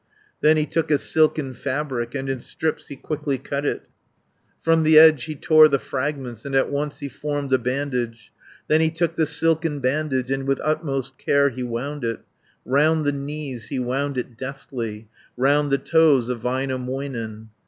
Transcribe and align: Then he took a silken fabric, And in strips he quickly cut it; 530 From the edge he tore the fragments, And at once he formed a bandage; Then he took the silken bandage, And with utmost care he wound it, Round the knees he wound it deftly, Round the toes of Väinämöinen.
Then 0.41 0.57
he 0.57 0.65
took 0.65 0.89
a 0.89 0.97
silken 0.97 1.53
fabric, 1.53 2.15
And 2.15 2.27
in 2.27 2.39
strips 2.39 2.87
he 2.87 2.95
quickly 2.95 3.37
cut 3.37 3.67
it; 3.67 3.83
530 4.63 4.63
From 4.63 4.81
the 4.81 4.97
edge 4.97 5.25
he 5.25 5.35
tore 5.35 5.67
the 5.67 5.77
fragments, 5.77 6.43
And 6.43 6.55
at 6.55 6.71
once 6.71 7.01
he 7.01 7.07
formed 7.07 7.53
a 7.53 7.59
bandage; 7.59 8.33
Then 8.67 8.81
he 8.81 8.89
took 8.89 9.15
the 9.15 9.27
silken 9.27 9.79
bandage, 9.79 10.31
And 10.31 10.47
with 10.47 10.59
utmost 10.63 11.19
care 11.19 11.49
he 11.51 11.61
wound 11.61 12.03
it, 12.03 12.21
Round 12.65 13.05
the 13.05 13.11
knees 13.11 13.67
he 13.67 13.77
wound 13.77 14.17
it 14.17 14.35
deftly, 14.39 15.07
Round 15.37 15.71
the 15.71 15.77
toes 15.77 16.29
of 16.29 16.41
Väinämöinen. 16.41 17.49